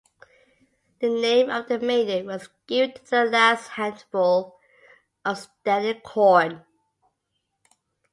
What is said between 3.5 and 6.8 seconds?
handful of standing corn.